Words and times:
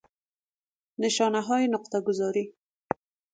نشانه 1.03 1.41
های 1.41 1.67
نقطه 1.67 2.01
گذاری 2.01 2.53